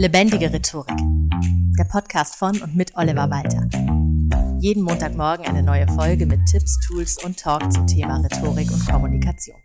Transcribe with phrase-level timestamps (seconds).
[0.00, 0.96] Lebendige Rhetorik.
[1.78, 3.68] Der Podcast von und mit Oliver Walter.
[4.58, 9.58] Jeden Montagmorgen eine neue Folge mit Tipps, Tools und Talk zum Thema Rhetorik und Kommunikation.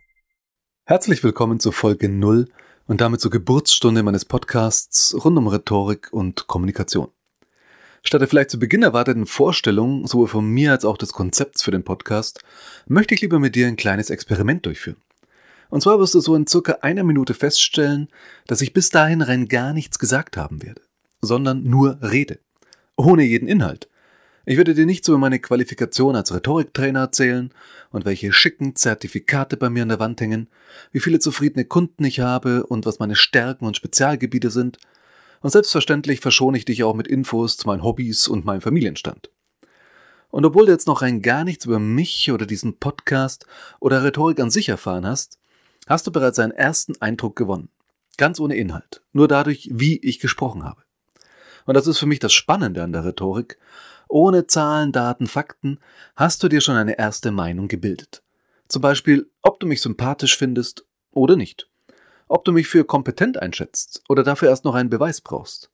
[0.84, 2.50] Herzlich willkommen zur Folge 0
[2.86, 7.08] und damit zur Geburtsstunde meines Podcasts rund um Rhetorik und Kommunikation.
[8.02, 11.70] Statt der vielleicht zu Beginn erwarteten Vorstellung, sowohl von mir als auch des Konzepts für
[11.70, 12.40] den Podcast,
[12.86, 14.98] möchte ich lieber mit dir ein kleines Experiment durchführen.
[15.68, 18.08] Und zwar wirst du so in circa einer Minute feststellen,
[18.46, 20.82] dass ich bis dahin rein gar nichts gesagt haben werde,
[21.20, 22.38] sondern nur rede.
[22.96, 23.88] Ohne jeden Inhalt.
[24.48, 27.52] Ich werde dir nichts über meine Qualifikation als Rhetoriktrainer erzählen
[27.90, 30.48] und welche schicken Zertifikate bei mir an der Wand hängen,
[30.92, 34.78] wie viele zufriedene Kunden ich habe und was meine Stärken und Spezialgebiete sind.
[35.40, 39.30] Und selbstverständlich verschone ich dich auch mit Infos zu meinen Hobbys und meinem Familienstand.
[40.30, 43.46] Und obwohl du jetzt noch rein gar nichts über mich oder diesen Podcast
[43.80, 45.40] oder Rhetorik an sich erfahren hast,
[45.86, 47.70] hast du bereits einen ersten Eindruck gewonnen.
[48.18, 49.02] Ganz ohne Inhalt.
[49.12, 50.82] Nur dadurch, wie ich gesprochen habe.
[51.64, 53.58] Und das ist für mich das Spannende an der Rhetorik.
[54.08, 55.78] Ohne Zahlen, Daten, Fakten
[56.14, 58.22] hast du dir schon eine erste Meinung gebildet.
[58.68, 61.68] Zum Beispiel, ob du mich sympathisch findest oder nicht.
[62.28, 65.70] Ob du mich für kompetent einschätzt oder dafür erst noch einen Beweis brauchst.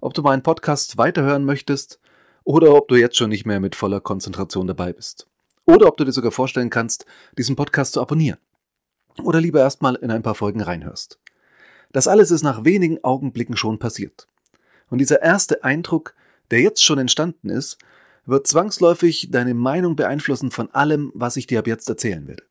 [0.00, 2.00] Ob du meinen Podcast weiterhören möchtest
[2.44, 5.28] oder ob du jetzt schon nicht mehr mit voller Konzentration dabei bist.
[5.64, 7.06] Oder ob du dir sogar vorstellen kannst,
[7.38, 8.38] diesen Podcast zu abonnieren
[9.22, 11.18] oder lieber erstmal in ein paar Folgen reinhörst.
[11.92, 14.28] Das alles ist nach wenigen Augenblicken schon passiert.
[14.88, 16.14] Und dieser erste Eindruck,
[16.50, 17.78] der jetzt schon entstanden ist,
[18.24, 22.44] wird zwangsläufig deine Meinung beeinflussen von allem, was ich dir ab jetzt erzählen werde.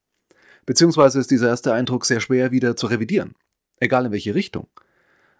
[0.66, 3.36] Beziehungsweise ist dieser erste Eindruck sehr schwer wieder zu revidieren,
[3.80, 4.68] egal in welche Richtung.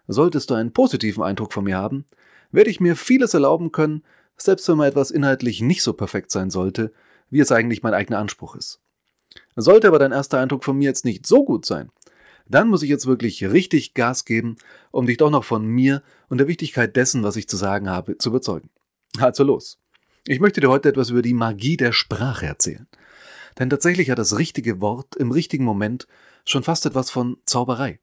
[0.08, 2.06] Solltest du einen positiven Eindruck von mir haben,
[2.50, 4.02] werde ich mir vieles erlauben können,
[4.36, 6.92] selbst wenn mal etwas inhaltlich nicht so perfekt sein sollte,
[7.30, 8.80] wie es eigentlich mein eigener Anspruch ist.
[9.56, 11.90] Sollte aber dein erster Eindruck von mir jetzt nicht so gut sein,
[12.48, 14.56] dann muss ich jetzt wirklich richtig Gas geben,
[14.90, 18.18] um dich doch noch von mir und der Wichtigkeit dessen, was ich zu sagen habe,
[18.18, 18.70] zu überzeugen.
[19.18, 19.78] Also los.
[20.26, 22.86] Ich möchte dir heute etwas über die Magie der Sprache erzählen.
[23.58, 26.06] Denn tatsächlich hat das richtige Wort im richtigen Moment
[26.44, 28.00] schon fast etwas von Zauberei.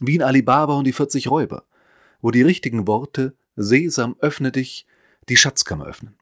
[0.00, 1.64] Wie in Alibaba und die 40 Räuber,
[2.20, 4.86] wo die richtigen Worte Sesam öffne dich
[5.28, 6.16] die Schatzkammer öffnen.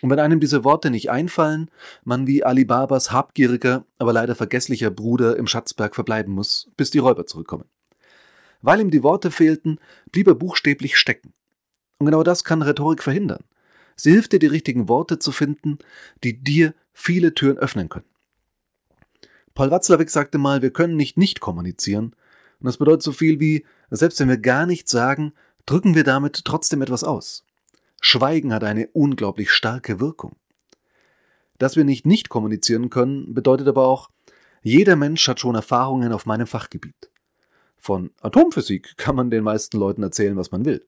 [0.00, 1.70] Und wenn einem diese Worte nicht einfallen,
[2.04, 7.26] man wie Alibabas habgieriger, aber leider vergesslicher Bruder im Schatzberg verbleiben muss, bis die Räuber
[7.26, 7.64] zurückkommen.
[8.62, 9.78] Weil ihm die Worte fehlten,
[10.12, 11.32] blieb er buchstäblich stecken.
[11.98, 13.44] Und genau das kann Rhetorik verhindern.
[13.96, 15.78] Sie hilft dir, die richtigen Worte zu finden,
[16.22, 18.06] die dir viele Türen öffnen können.
[19.54, 22.14] Paul Watzlawick sagte mal, wir können nicht nicht kommunizieren.
[22.60, 25.32] Und das bedeutet so viel wie, selbst wenn wir gar nichts sagen,
[25.66, 27.44] drücken wir damit trotzdem etwas aus.
[28.00, 30.36] Schweigen hat eine unglaublich starke Wirkung.
[31.58, 34.08] Dass wir nicht nicht kommunizieren können, bedeutet aber auch,
[34.62, 37.10] jeder Mensch hat schon Erfahrungen auf meinem Fachgebiet.
[37.76, 40.86] Von Atomphysik kann man den meisten Leuten erzählen, was man will.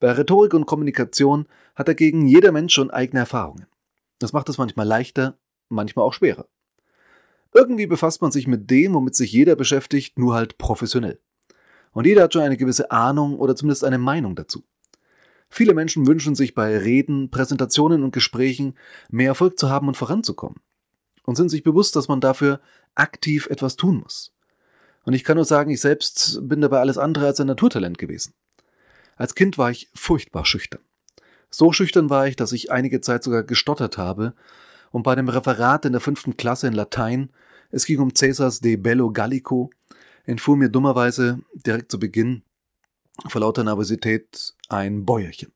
[0.00, 3.66] Bei Rhetorik und Kommunikation hat dagegen jeder Mensch schon eigene Erfahrungen.
[4.18, 6.48] Das macht es manchmal leichter, manchmal auch schwerer.
[7.52, 11.20] Irgendwie befasst man sich mit dem, womit sich jeder beschäftigt, nur halt professionell.
[11.92, 14.64] Und jeder hat schon eine gewisse Ahnung oder zumindest eine Meinung dazu.
[15.54, 18.74] Viele Menschen wünschen sich bei Reden, Präsentationen und Gesprächen
[19.08, 20.58] mehr Erfolg zu haben und voranzukommen.
[21.26, 22.60] Und sind sich bewusst, dass man dafür
[22.96, 24.32] aktiv etwas tun muss.
[25.04, 28.34] Und ich kann nur sagen, ich selbst bin dabei alles andere als ein Naturtalent gewesen.
[29.14, 30.80] Als Kind war ich furchtbar schüchtern.
[31.50, 34.34] So schüchtern war ich, dass ich einige Zeit sogar gestottert habe
[34.90, 37.30] und bei dem Referat in der fünften Klasse in Latein,
[37.70, 39.70] es ging um Caesars De Bello Gallico,
[40.24, 42.42] entfuhr mir dummerweise direkt zu Beginn
[43.26, 45.52] vor lauter Nervosität ein Bäuerchen.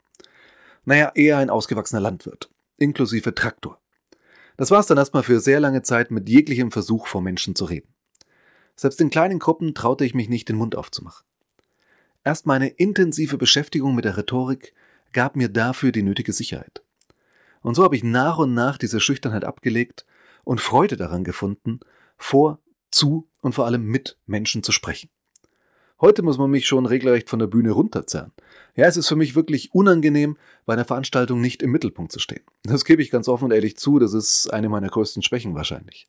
[0.85, 3.79] Naja, eher ein ausgewachsener Landwirt, inklusive Traktor.
[4.57, 7.65] Das war es dann erstmal für sehr lange Zeit mit jeglichem Versuch, vor Menschen zu
[7.65, 7.89] reden.
[8.75, 11.25] Selbst in kleinen Gruppen traute ich mich nicht, den Mund aufzumachen.
[12.25, 14.75] Erst meine intensive Beschäftigung mit der Rhetorik
[15.13, 16.83] gab mir dafür die nötige Sicherheit.
[17.61, 20.07] Und so habe ich nach und nach diese Schüchternheit abgelegt
[20.45, 21.81] und Freude daran gefunden,
[22.17, 22.59] vor,
[22.91, 25.11] zu und vor allem mit Menschen zu sprechen.
[26.01, 28.31] Heute muss man mich schon regelrecht von der Bühne runterzerren.
[28.77, 32.45] Ja, es ist für mich wirklich unangenehm, bei einer Veranstaltung nicht im Mittelpunkt zu stehen.
[32.63, 36.07] Das gebe ich ganz offen und ehrlich zu, das ist eine meiner größten Schwächen wahrscheinlich.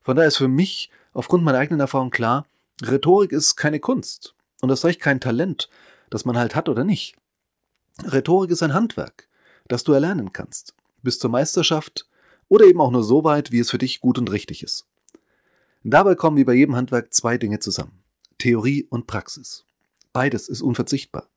[0.00, 2.46] Von daher ist für mich aufgrund meiner eigenen Erfahrung klar,
[2.80, 5.68] Rhetorik ist keine Kunst und das recht kein Talent,
[6.08, 7.16] das man halt hat oder nicht.
[8.04, 9.28] Rhetorik ist ein Handwerk,
[9.66, 12.08] das du erlernen kannst, bis zur Meisterschaft
[12.48, 14.86] oder eben auch nur so weit, wie es für dich gut und richtig ist.
[15.82, 18.01] Dabei kommen wie bei jedem Handwerk zwei Dinge zusammen.
[18.42, 19.66] Theorie und Praxis.
[20.12, 21.28] Beides ist unverzichtbar.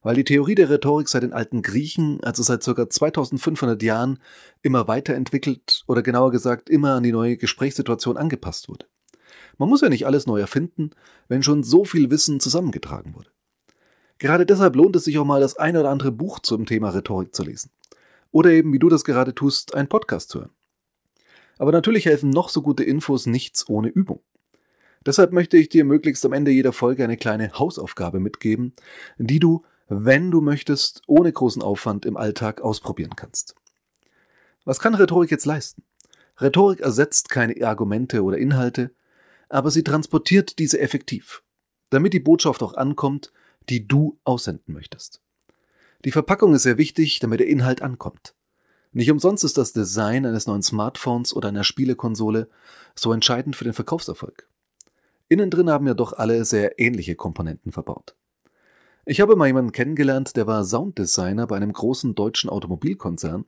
[0.00, 2.88] Weil die Theorie der Rhetorik seit den alten Griechen, also seit ca.
[2.88, 4.18] 2500 Jahren,
[4.62, 8.86] immer weiterentwickelt oder genauer gesagt immer an die neue Gesprächssituation angepasst wurde.
[9.58, 10.92] Man muss ja nicht alles neu erfinden,
[11.28, 13.28] wenn schon so viel Wissen zusammengetragen wurde.
[14.16, 17.34] Gerade deshalb lohnt es sich auch mal, das eine oder andere Buch zum Thema Rhetorik
[17.34, 17.72] zu lesen.
[18.30, 20.54] Oder eben, wie du das gerade tust, einen Podcast zu hören.
[21.58, 24.22] Aber natürlich helfen noch so gute Infos nichts ohne Übung.
[25.06, 28.74] Deshalb möchte ich dir möglichst am Ende jeder Folge eine kleine Hausaufgabe mitgeben,
[29.18, 33.54] die du, wenn du möchtest, ohne großen Aufwand im Alltag ausprobieren kannst.
[34.64, 35.84] Was kann Rhetorik jetzt leisten?
[36.40, 38.90] Rhetorik ersetzt keine Argumente oder Inhalte,
[39.48, 41.44] aber sie transportiert diese effektiv,
[41.90, 43.32] damit die Botschaft auch ankommt,
[43.68, 45.20] die du aussenden möchtest.
[46.04, 48.34] Die Verpackung ist sehr wichtig, damit der Inhalt ankommt.
[48.92, 52.48] Nicht umsonst ist das Design eines neuen Smartphones oder einer Spielekonsole
[52.96, 54.48] so entscheidend für den Verkaufserfolg.
[55.28, 58.16] Innen drin haben ja doch alle sehr ähnliche Komponenten verbaut.
[59.04, 63.44] Ich habe mal jemanden kennengelernt, der war Sounddesigner bei einem großen deutschen Automobilkonzern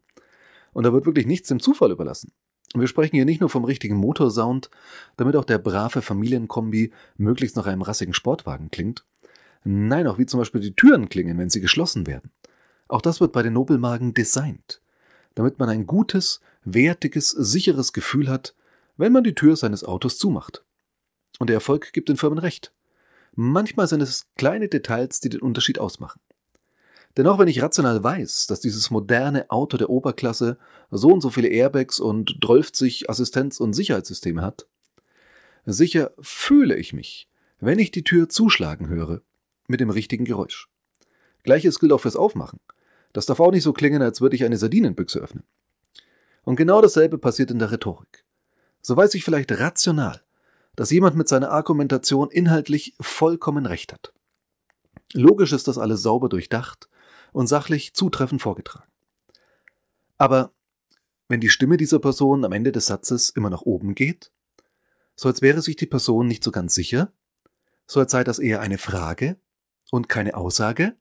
[0.73, 2.33] und da wird wirklich nichts dem Zufall überlassen.
[2.75, 4.71] Wir sprechen hier nicht nur vom richtigen Motorsound,
[5.17, 9.05] damit auch der brave Familienkombi möglichst nach einem rassigen Sportwagen klingt.
[9.65, 12.31] Nein, auch wie zum Beispiel die Türen klingen, wenn sie geschlossen werden.
[12.87, 14.81] Auch das wird bei den Nobelmagen designt,
[15.35, 18.55] damit man ein gutes, wertiges, sicheres Gefühl hat,
[18.97, 20.65] wenn man die Tür seines Autos zumacht.
[21.39, 22.73] Und der Erfolg gibt den Firmen recht.
[23.35, 26.21] Manchmal sind es kleine Details, die den Unterschied ausmachen.
[27.17, 30.59] Denn auch wenn ich rational weiß, dass dieses moderne Auto der Oberklasse
[30.91, 34.67] so und so viele Airbags und 12 Assistenz- und Sicherheitssysteme hat,
[35.67, 37.29] sicher fühle ich mich,
[37.61, 39.23] wenn ich die Tür zuschlagen höre,
[39.67, 40.69] mit dem richtigen Geräusch.
[41.43, 42.61] Gleiches gilt auch fürs Aufmachen.
[43.13, 45.45] Das darf auch nicht so klingen, als würde ich eine Sardinenbüchse öffnen.
[46.45, 48.25] Und genau dasselbe passiert in der Rhetorik.
[48.81, 50.23] So weiß ich vielleicht rational,
[50.79, 54.13] dass jemand mit seiner Argumentation inhaltlich vollkommen recht hat.
[55.13, 56.89] Logisch ist das alles sauber durchdacht
[57.33, 58.89] und sachlich zutreffend vorgetragen.
[60.19, 60.53] Aber
[61.27, 64.31] wenn die Stimme dieser Person am Ende des Satzes immer nach oben geht,
[65.17, 67.13] so als wäre sich die Person nicht so ganz sicher,
[67.89, 69.37] so als sei das eher eine Frage
[69.91, 70.95] und keine Aussage,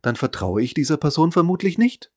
[0.00, 2.10] dann vertraue ich dieser Person vermutlich nicht.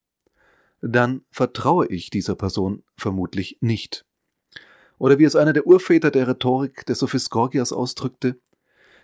[0.79, 4.05] Dann vertraue ich dieser Person vermutlich nicht.
[5.03, 8.39] Oder wie es einer der Urväter der Rhetorik des Sophist Gorgias ausdrückte,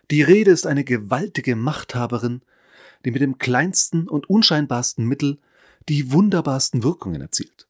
[0.10, 2.42] die Rede ist eine gewaltige Machthaberin,
[3.04, 5.40] die mit dem kleinsten und unscheinbarsten Mittel
[5.90, 7.68] die wunderbarsten Wirkungen erzielt.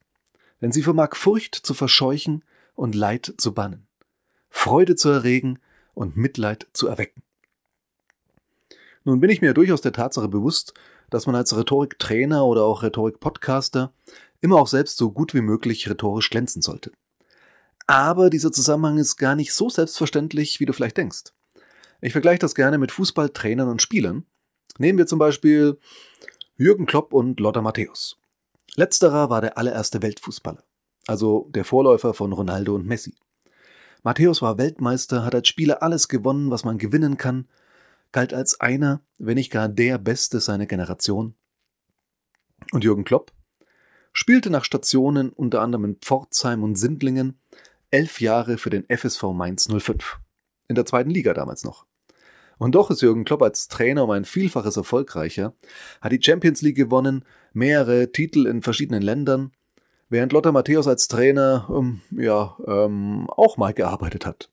[0.60, 2.44] Denn sie vermag Furcht zu verscheuchen
[2.76, 3.88] und Leid zu bannen,
[4.48, 5.58] Freude zu erregen
[5.94, 7.24] und Mitleid zu erwecken.
[9.02, 10.72] Nun bin ich mir durchaus der Tatsache bewusst,
[11.10, 13.92] dass man als Rhetoriktrainer oder auch Rhetorik-Podcaster
[14.40, 16.92] immer auch selbst so gut wie möglich rhetorisch glänzen sollte.
[17.90, 21.32] Aber dieser Zusammenhang ist gar nicht so selbstverständlich, wie du vielleicht denkst.
[22.00, 24.24] Ich vergleiche das gerne mit Fußballtrainern und Spielern,
[24.78, 25.78] Nehmen wir zum Beispiel
[26.56, 28.16] Jürgen Klopp und Lothar Matthäus.
[28.76, 30.62] Letzterer war der allererste Weltfußballer,
[31.06, 33.14] also der Vorläufer von Ronaldo und Messi.
[34.04, 37.48] Matthäus war Weltmeister, hat als Spieler alles gewonnen, was man gewinnen kann,
[38.12, 41.34] galt als einer, wenn nicht gar der Beste seiner Generation.
[42.72, 43.32] Und Jürgen Klopp
[44.12, 47.38] spielte nach Stationen unter anderem in Pforzheim und Sindlingen
[47.90, 50.18] elf Jahre für den FSV Mainz 05.
[50.68, 51.86] In der zweiten Liga damals noch.
[52.58, 55.54] Und doch ist Jürgen Klopp als Trainer um ein Vielfaches erfolgreicher,
[56.00, 59.52] hat die Champions League gewonnen, mehrere Titel in verschiedenen Ländern,
[60.10, 64.50] während Lothar Matthäus als Trainer ähm, ja ähm, auch mal gearbeitet hat.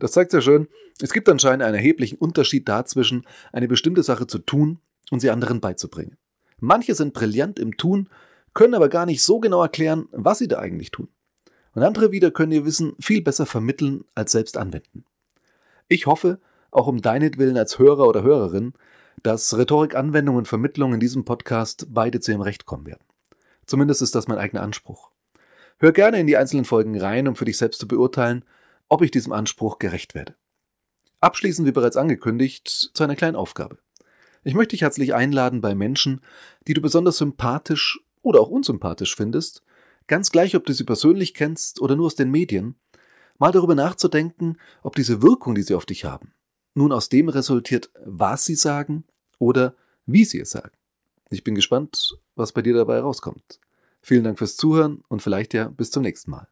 [0.00, 0.68] Das zeigt sehr schön,
[1.00, 4.80] es gibt anscheinend einen erheblichen Unterschied dazwischen, eine bestimmte Sache zu tun
[5.10, 6.16] und sie anderen beizubringen.
[6.58, 8.08] Manche sind brillant im Tun,
[8.52, 11.08] können aber gar nicht so genau erklären, was sie da eigentlich tun.
[11.78, 15.04] Und andere wieder können ihr Wissen viel besser vermitteln als selbst anwenden.
[15.86, 16.40] Ich hoffe,
[16.72, 18.72] auch um deinetwillen als Hörer oder Hörerin,
[19.22, 23.04] dass Rhetorik, Anwendung und Vermittlung in diesem Podcast beide zu ihrem Recht kommen werden.
[23.64, 25.12] Zumindest ist das mein eigener Anspruch.
[25.78, 28.44] Hör gerne in die einzelnen Folgen rein, um für dich selbst zu beurteilen,
[28.88, 30.34] ob ich diesem Anspruch gerecht werde.
[31.20, 33.78] Abschließend, wie bereits angekündigt, zu einer kleinen Aufgabe.
[34.42, 36.22] Ich möchte dich herzlich einladen, bei Menschen,
[36.66, 39.62] die du besonders sympathisch oder auch unsympathisch findest,
[40.08, 42.74] ganz gleich, ob du sie persönlich kennst oder nur aus den Medien,
[43.38, 46.32] mal darüber nachzudenken, ob diese Wirkung, die sie auf dich haben,
[46.74, 49.04] nun aus dem resultiert, was sie sagen
[49.38, 49.74] oder
[50.06, 50.72] wie sie es sagen.
[51.30, 53.60] Ich bin gespannt, was bei dir dabei rauskommt.
[54.00, 56.48] Vielen Dank fürs Zuhören und vielleicht ja bis zum nächsten Mal.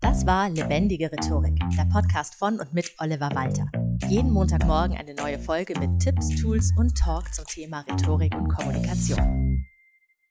[0.00, 3.68] Das war Lebendige Rhetorik, der Podcast von und mit Oliver Walter.
[4.08, 9.47] Jeden Montagmorgen eine neue Folge mit Tipps, Tools und Talk zum Thema Rhetorik und Kommunikation.